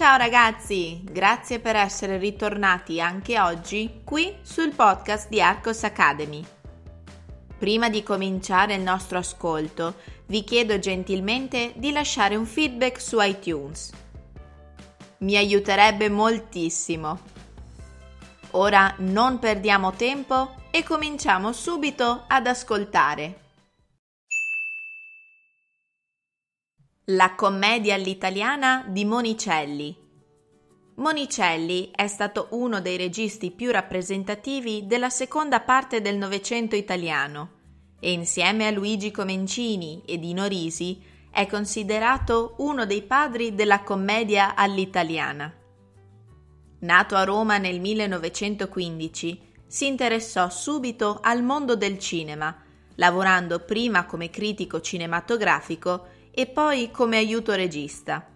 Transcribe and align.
Ciao 0.00 0.16
ragazzi, 0.16 1.02
grazie 1.04 1.58
per 1.58 1.76
essere 1.76 2.16
ritornati 2.16 3.02
anche 3.02 3.38
oggi 3.38 4.00
qui 4.02 4.34
sul 4.40 4.74
podcast 4.74 5.28
di 5.28 5.42
Arcos 5.42 5.84
Academy. 5.84 6.42
Prima 7.58 7.90
di 7.90 8.02
cominciare 8.02 8.76
il 8.76 8.80
nostro 8.80 9.18
ascolto, 9.18 9.96
vi 10.28 10.42
chiedo 10.42 10.78
gentilmente 10.78 11.74
di 11.76 11.92
lasciare 11.92 12.34
un 12.34 12.46
feedback 12.46 12.98
su 12.98 13.20
iTunes. 13.20 13.90
Mi 15.18 15.36
aiuterebbe 15.36 16.08
moltissimo. 16.08 17.18
Ora 18.52 18.94
non 19.00 19.38
perdiamo 19.38 19.92
tempo 19.92 20.54
e 20.70 20.82
cominciamo 20.82 21.52
subito 21.52 22.24
ad 22.26 22.46
ascoltare. 22.46 23.49
La 27.12 27.34
commedia 27.34 27.96
all'italiana 27.96 28.84
di 28.86 29.04
Monicelli. 29.04 29.96
Monicelli 30.94 31.90
è 31.92 32.06
stato 32.06 32.46
uno 32.50 32.80
dei 32.80 32.96
registi 32.96 33.50
più 33.50 33.72
rappresentativi 33.72 34.86
della 34.86 35.10
seconda 35.10 35.58
parte 35.58 36.00
del 36.00 36.16
Novecento 36.16 36.76
italiano 36.76 37.50
e 37.98 38.12
insieme 38.12 38.68
a 38.68 38.70
Luigi 38.70 39.10
Comencini 39.10 40.04
e 40.06 40.18
Dino 40.18 40.46
Risi 40.46 41.02
è 41.32 41.48
considerato 41.48 42.54
uno 42.58 42.86
dei 42.86 43.02
padri 43.02 43.56
della 43.56 43.82
commedia 43.82 44.54
all'italiana. 44.54 45.52
Nato 46.80 47.16
a 47.16 47.24
Roma 47.24 47.58
nel 47.58 47.80
1915, 47.80 49.42
si 49.66 49.86
interessò 49.88 50.48
subito 50.48 51.18
al 51.20 51.42
mondo 51.42 51.74
del 51.74 51.98
cinema, 51.98 52.56
lavorando 52.94 53.58
prima 53.58 54.06
come 54.06 54.30
critico 54.30 54.80
cinematografico 54.80 56.18
e 56.30 56.46
poi 56.46 56.90
come 56.90 57.16
aiuto 57.16 57.52
regista. 57.54 58.26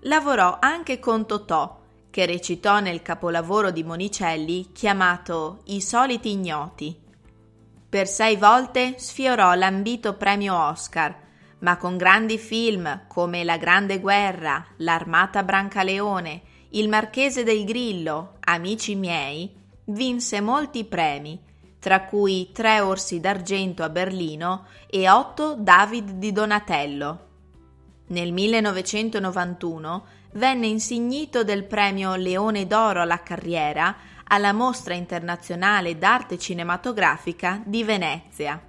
Lavorò 0.00 0.58
anche 0.60 0.98
con 0.98 1.26
Totò, 1.26 1.78
che 2.10 2.26
recitò 2.26 2.80
nel 2.80 3.02
capolavoro 3.02 3.70
di 3.70 3.84
Monicelli 3.84 4.72
chiamato 4.72 5.60
I 5.66 5.80
soliti 5.80 6.30
ignoti. 6.32 6.98
Per 7.88 8.06
sei 8.06 8.36
volte 8.36 8.94
sfiorò 8.98 9.54
l'ambito 9.54 10.14
premio 10.14 10.56
Oscar, 10.56 11.28
ma 11.60 11.76
con 11.76 11.96
grandi 11.96 12.38
film 12.38 13.06
come 13.06 13.44
La 13.44 13.58
Grande 13.58 14.00
Guerra, 14.00 14.64
L'Armata 14.78 15.42
Brancaleone, 15.42 16.42
Il 16.70 16.88
Marchese 16.88 17.42
del 17.42 17.64
Grillo, 17.64 18.36
Amici 18.40 18.94
miei, 18.94 19.52
vinse 19.86 20.40
molti 20.40 20.84
premi, 20.84 21.38
tra 21.80 22.04
cui 22.04 22.52
tre 22.52 22.80
Orsi 22.80 23.18
d'Argento 23.18 23.82
a 23.82 23.88
Berlino 23.88 24.66
e 24.86 25.08
otto 25.10 25.56
David 25.58 26.10
di 26.12 26.30
Donatello. 26.30 27.26
Nel 28.08 28.32
1991 28.32 30.04
venne 30.32 30.66
insignito 30.66 31.42
del 31.42 31.64
premio 31.64 32.14
Leone 32.14 32.66
d'Oro 32.66 33.00
alla 33.00 33.22
carriera 33.22 33.96
alla 34.32 34.52
Mostra 34.52 34.94
internazionale 34.94 35.98
d'arte 35.98 36.38
cinematografica 36.38 37.60
di 37.64 37.82
Venezia. 37.82 38.62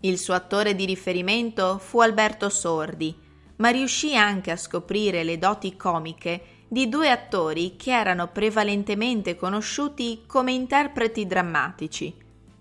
Il 0.00 0.18
suo 0.18 0.34
attore 0.34 0.74
di 0.74 0.86
riferimento 0.86 1.78
fu 1.78 2.00
Alberto 2.00 2.48
Sordi, 2.48 3.14
ma 3.56 3.68
riuscì 3.68 4.16
anche 4.16 4.50
a 4.50 4.56
scoprire 4.56 5.22
le 5.22 5.38
doti 5.38 5.76
comiche 5.76 6.42
di 6.68 6.88
due 6.88 7.10
attori 7.10 7.76
che 7.76 7.92
erano 7.92 8.28
prevalentemente 8.28 9.36
conosciuti 9.36 10.24
come 10.26 10.52
interpreti 10.52 11.26
drammatici, 11.26 12.14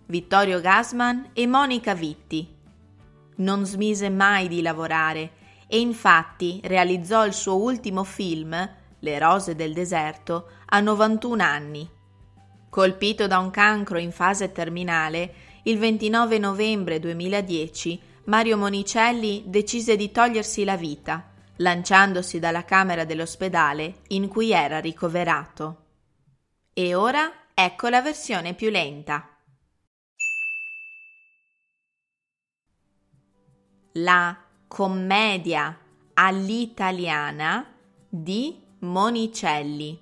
Vittorio 0.07 0.59
Gassman 0.59 1.29
e 1.33 1.47
Monica 1.47 1.93
Vitti. 1.93 2.47
Non 3.37 3.65
smise 3.65 4.09
mai 4.09 4.47
di 4.47 4.61
lavorare 4.61 5.31
e 5.67 5.79
infatti 5.79 6.59
realizzò 6.63 7.25
il 7.25 7.33
suo 7.33 7.55
ultimo 7.55 8.03
film, 8.03 8.69
Le 8.99 9.19
rose 9.19 9.55
del 9.55 9.73
deserto, 9.73 10.49
a 10.67 10.79
91 10.79 11.43
anni. 11.43 11.89
Colpito 12.69 13.27
da 13.27 13.39
un 13.39 13.51
cancro 13.51 13.97
in 13.97 14.11
fase 14.11 14.51
terminale, 14.51 15.33
il 15.63 15.77
29 15.77 16.37
novembre 16.37 16.99
2010 16.99 18.01
Mario 18.25 18.57
Monicelli 18.57 19.43
decise 19.47 19.95
di 19.95 20.11
togliersi 20.11 20.63
la 20.63 20.77
vita 20.77 21.32
lanciandosi 21.57 22.39
dalla 22.39 22.65
camera 22.65 23.05
dell'ospedale 23.05 23.99
in 24.07 24.27
cui 24.27 24.51
era 24.51 24.79
ricoverato. 24.79 25.81
E 26.73 26.95
ora 26.95 27.31
ecco 27.53 27.89
la 27.89 28.01
versione 28.01 28.55
più 28.55 28.69
lenta. 28.69 29.27
La 33.97 34.35
commedia 34.67 35.77
all'italiana 36.15 37.71
di 38.09 38.59
Monicelli. 38.79 40.01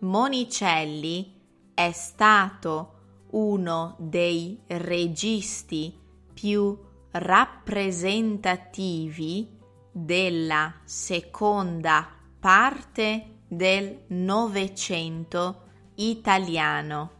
Monicelli 0.00 1.40
è 1.74 1.90
stato 1.92 2.96
uno 3.30 3.96
dei 3.98 4.60
registi 4.66 5.98
più 6.32 6.78
rappresentativi 7.12 9.59
della 9.92 10.74
seconda 10.84 12.08
parte 12.38 13.38
del 13.48 14.04
Novecento 14.08 15.62
italiano 15.96 17.10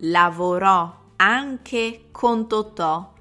Lavorò 0.04 1.00
anche 1.16 2.08
con 2.10 2.48
Totò 2.48 3.12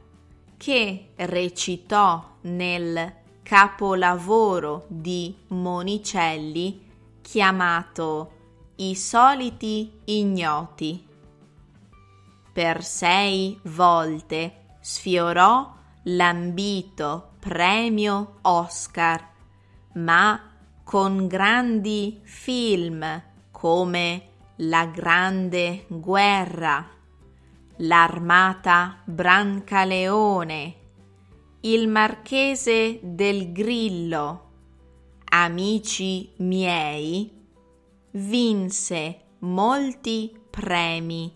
che 0.62 1.14
recitò 1.16 2.36
nel 2.42 3.12
capolavoro 3.42 4.86
di 4.90 5.36
Monicelli 5.48 6.88
chiamato 7.20 8.32
I 8.76 8.94
soliti 8.96 9.92
ignoti. 10.06 11.04
Per 12.54 12.84
sei 12.84 13.60
volte 13.64 14.76
sfiorò 14.82 15.74
l'ambito 16.04 17.32
premio 17.40 18.38
Oscar, 18.42 19.30
ma 19.94 20.40
con 20.84 21.26
grandi 21.26 22.20
film 22.22 23.24
come 23.50 24.28
La 24.58 24.86
Grande 24.86 25.86
Guerra 25.88 27.00
l'armata 27.82 29.02
Brancaleone, 29.06 30.76
il 31.62 31.88
marchese 31.88 33.00
del 33.02 33.52
Grillo, 33.52 34.50
amici 35.26 36.32
miei, 36.38 37.32
vinse 38.12 39.22
molti 39.40 40.40
premi, 40.50 41.36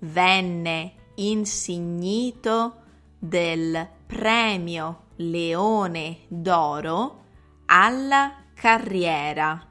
venne 0.00 0.92
insignito 1.16 2.82
del 3.18 3.88
premio 4.06 5.04
Leone 5.16 6.18
d'Oro 6.28 7.24
alla 7.66 8.42
carriera 8.54 9.66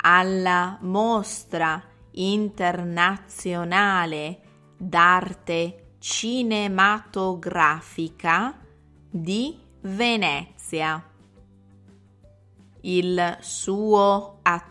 alla 0.00 0.78
mostra 0.82 1.82
internazionale 2.12 4.40
d'arte 4.76 5.94
cinematografica 5.98 8.56
di 9.10 9.58
Venezia. 9.80 11.04
Il 12.82 13.38
suo 13.40 14.38
attore 14.42 14.67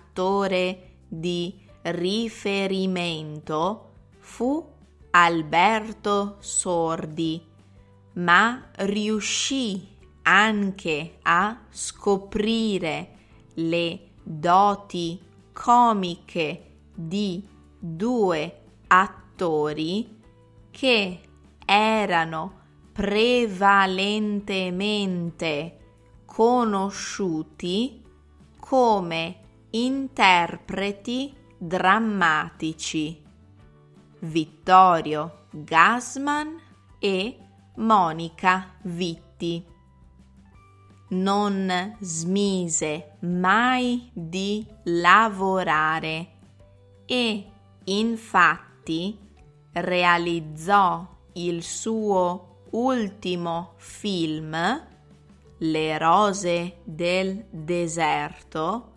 di 1.07 1.53
riferimento 1.83 3.91
fu 4.17 4.67
Alberto 5.11 6.37
Sordi, 6.39 7.39
ma 8.13 8.69
riuscì 8.77 9.87
anche 10.23 11.19
a 11.21 11.59
scoprire 11.69 13.11
le 13.55 13.99
doti 14.23 15.21
comiche 15.53 16.63
di 16.93 17.47
due 17.79 18.61
attori 18.87 20.19
che 20.71 21.19
erano 21.65 22.53
prevalentemente 22.91 25.77
conosciuti 26.25 28.03
come 28.59 29.45
interpreti 29.71 31.35
drammatici 31.57 33.23
Vittorio 34.19 35.45
Gasman 35.51 36.59
e 36.99 37.37
Monica 37.75 38.73
Vitti. 38.83 39.63
Non 41.09 41.95
smise 41.99 43.17
mai 43.19 44.09
di 44.13 44.65
lavorare 44.83 46.31
e 47.05 47.51
infatti 47.85 49.17
realizzò 49.73 51.07
il 51.33 51.63
suo 51.63 52.63
ultimo 52.71 53.73
film 53.77 54.85
Le 55.59 55.97
rose 55.97 56.77
del 56.83 57.45
deserto 57.49 58.96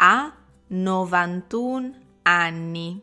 a 0.00 0.32
91 0.68 1.92
anni. 2.22 3.02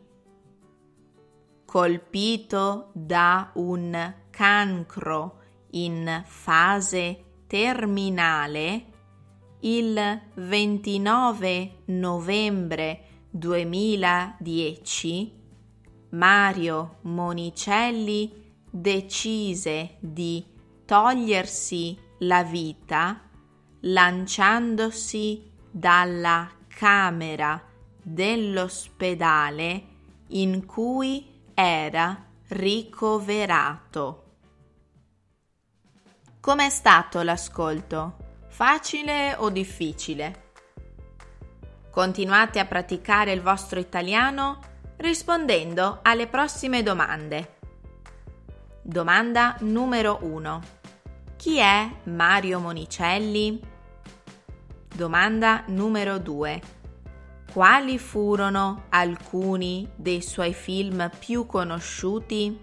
Colpito 1.64 2.90
da 2.94 3.50
un 3.54 4.14
cancro 4.30 5.40
in 5.72 6.22
fase 6.24 7.24
terminale, 7.46 8.86
il 9.60 10.20
29 10.34 11.82
novembre 11.86 13.00
2010 13.30 15.32
Mario 16.10 16.98
Monicelli 17.02 18.44
decise 18.70 19.96
di 20.00 20.44
togliersi 20.86 21.98
la 22.20 22.42
vita 22.42 23.20
lanciandosi 23.80 25.50
dalla 25.70 26.55
camera 26.76 27.58
dell'ospedale 28.02 29.84
in 30.28 30.66
cui 30.66 31.26
era 31.54 32.22
ricoverato. 32.48 34.24
Com'è 36.38 36.68
stato 36.68 37.22
l'ascolto? 37.22 38.16
Facile 38.48 39.34
o 39.38 39.48
difficile? 39.48 40.50
Continuate 41.90 42.58
a 42.58 42.66
praticare 42.66 43.32
il 43.32 43.40
vostro 43.40 43.80
italiano 43.80 44.60
rispondendo 44.98 46.00
alle 46.02 46.26
prossime 46.26 46.82
domande. 46.82 47.54
Domanda 48.82 49.56
numero 49.60 50.18
1. 50.20 50.62
Chi 51.36 51.56
è 51.56 51.90
Mario 52.02 52.60
Monicelli? 52.60 53.75
Domanda 54.96 55.62
numero 55.66 56.16
2. 56.16 56.62
Quali 57.52 57.98
furono 57.98 58.84
alcuni 58.88 59.86
dei 59.94 60.22
suoi 60.22 60.54
film 60.54 61.10
più 61.18 61.44
conosciuti? 61.44 62.58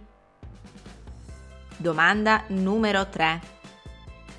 Domanda 1.78 2.44
numero 2.48 3.08
3. 3.08 3.40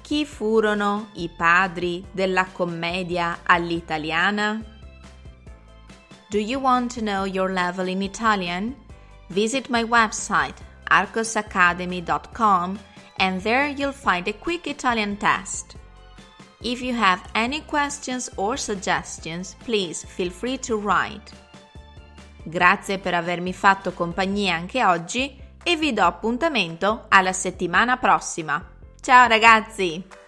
Chi 0.02 0.26
furono 0.26 1.10
i 1.14 1.28
padri 1.28 2.04
della 2.10 2.46
commedia 2.46 3.38
all'italiana? 3.44 4.60
Do 6.30 6.38
you 6.38 6.60
want 6.60 6.92
to 6.94 7.00
know 7.00 7.24
your 7.24 7.48
level 7.48 7.86
in 7.86 8.02
Italian? 8.02 8.74
Visit 9.28 9.68
my 9.68 9.84
website 9.84 10.56
arcosacademy.com 10.90 12.76
and 13.18 13.40
there 13.42 13.68
you'll 13.68 13.92
find 13.92 14.26
a 14.26 14.32
quick 14.32 14.66
Italian 14.66 15.16
test. 15.16 15.76
If 16.66 16.80
you 16.80 16.94
have 16.94 17.20
any 17.34 17.62
questions 17.66 18.30
or 18.36 18.56
suggestions, 18.56 19.54
please 19.64 20.02
feel 20.06 20.30
free 20.30 20.58
to 20.60 20.78
write. 20.78 21.30
Grazie 22.42 22.98
per 22.98 23.12
avermi 23.12 23.52
fatto 23.52 23.92
compagnia 23.92 24.54
anche 24.54 24.82
oggi 24.82 25.38
e 25.62 25.76
vi 25.76 25.92
do 25.92 26.02
appuntamento 26.02 27.04
alla 27.10 27.34
settimana 27.34 27.98
prossima. 27.98 28.66
Ciao 28.98 29.28
ragazzi! 29.28 30.23